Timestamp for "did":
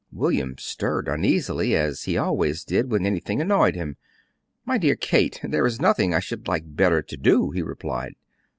2.63-2.89